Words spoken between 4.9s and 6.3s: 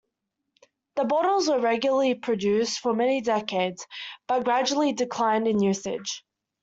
declined in usage.